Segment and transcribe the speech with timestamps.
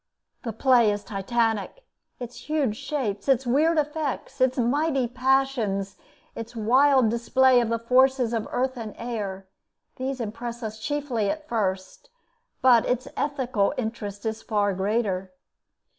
[0.41, 1.85] The play is Titanic.
[2.19, 5.95] Its huge shapes, its weird effects, its mighty passions,
[6.33, 9.45] its wild display of the forces of earth and air,
[9.97, 12.09] these impress us chiefly at first;
[12.63, 15.33] but its ethical interest is far greater.